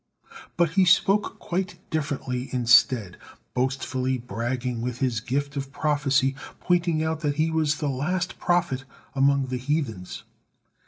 But 0.57 0.71
he 0.71 0.83
spoke 0.85 1.37
quite 1.37 1.77
differently 1.91 2.49
instead, 2.51 3.17
boastfully 3.53 4.17
bragging 4.17 4.81
with 4.81 4.97
his 4.97 5.19
gift 5.21 5.55
of 5.55 5.71
prophecy, 5.71 6.33
pointing 6.59 7.03
out 7.03 7.19
that 7.19 7.35
he 7.35 7.51
was 7.51 7.75
the 7.75 7.87
last 7.87 8.39
prophet 8.39 8.83
among 9.13 9.49
the 9.49 9.57
heathens. 9.59 10.23